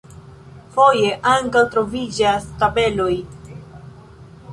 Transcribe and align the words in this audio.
Foje 0.77 1.09
ankaŭ 1.33 1.61
troviĝas 1.75 2.47
tabeloj. 2.63 3.11